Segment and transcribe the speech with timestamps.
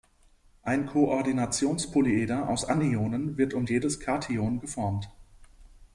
[0.63, 5.11] Ein Koordinationspolyeder aus Anionen wird um jedes Kation geformt.